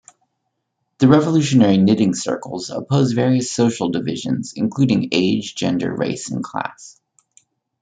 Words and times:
The 0.97 1.07
Revolutionary 1.07 1.77
Knitting 1.77 2.15
Circles 2.15 2.71
oppose 2.71 3.11
various 3.11 3.51
social 3.51 3.89
divisions, 3.89 4.53
including 4.55 5.09
age, 5.11 5.53
gender, 5.53 5.93
race 5.95 6.31
and 6.31 6.43
class. 6.43 6.99